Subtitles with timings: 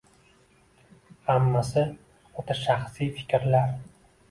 [1.27, 1.85] Hammasi
[2.41, 3.79] oʻta shaxsiy fikrlar.